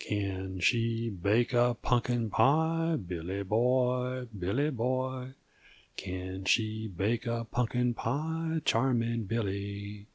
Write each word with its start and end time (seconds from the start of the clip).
"Can 0.00 0.60
she 0.60 1.12
make 1.24 1.52
a 1.52 1.74
punkin 1.82 2.30
pie, 2.30 2.96
Billy 3.04 3.42
boy, 3.42 4.26
Billy 4.26 4.70
boy, 4.70 5.32
Can 5.96 6.44
she 6.44 6.88
make 6.96 7.26
a 7.26 7.44
punkin 7.50 7.94
pie, 7.94 8.60
charming 8.64 9.24
Billy? 9.24 10.06